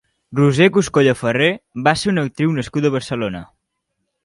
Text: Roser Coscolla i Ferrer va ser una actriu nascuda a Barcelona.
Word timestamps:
Roser 0.37 0.67
Coscolla 0.77 1.13
i 1.17 1.17
Ferrer 1.19 1.51
va 1.89 1.95
ser 2.05 2.11
una 2.15 2.25
actriu 2.29 2.57
nascuda 2.57 2.93
a 2.93 2.97
Barcelona. 2.99 3.45